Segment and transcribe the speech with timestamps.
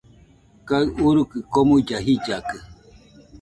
[0.67, 2.57] Kaɨ urukɨ komuilla jillakɨ